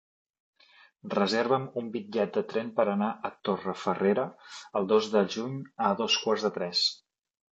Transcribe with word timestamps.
Reserva'm 1.13 1.67
un 1.81 1.91
bitllet 1.95 2.31
de 2.37 2.43
tren 2.53 2.71
per 2.79 2.85
anar 2.93 3.09
a 3.29 3.31
Torrefarrera 3.49 4.25
el 4.81 4.89
dos 4.93 5.11
de 5.17 5.23
juny 5.35 5.59
a 5.91 5.95
dos 6.03 6.17
quarts 6.25 6.47
de 6.49 6.55
tres. 6.57 6.83